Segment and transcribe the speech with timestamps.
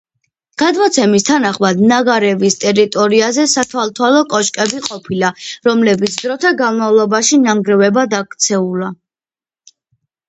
[0.59, 5.31] გადმოცემის თანახმად ნაგარევის ტერიტორიაზე სათვალთვალო კოშკები ყოფილა,
[5.69, 8.91] რომლებიც დროთა განმავლობაში ნანგრევებად ქცეულა.